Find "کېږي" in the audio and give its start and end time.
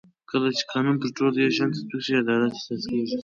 2.91-3.17